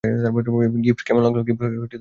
Gift 0.83 1.01
কেমন 1.07 1.21
লাগলো? 1.23 1.41